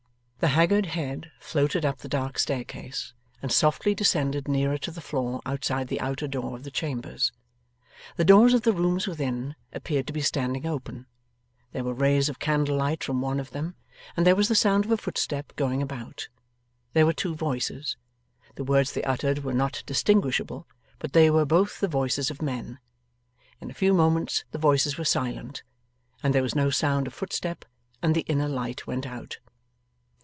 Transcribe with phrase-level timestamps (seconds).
[0.43, 3.13] The haggard head floated up the dark staircase,
[3.43, 7.31] and softly descended nearer to the floor outside the outer door of the chambers.
[8.15, 11.05] The doors of the rooms within, appeared to be standing open.
[11.73, 13.75] There were rays of candlelight from one of them,
[14.17, 16.27] and there was the sound of a footstep going about.
[16.93, 17.95] There were two voices.
[18.55, 20.65] The words they uttered were not distinguishable,
[20.97, 22.79] but they were both the voices of men.
[23.59, 25.61] In a few moments the voices were silent,
[26.23, 27.63] and there was no sound of footstep,
[28.01, 29.37] and the inner light went out.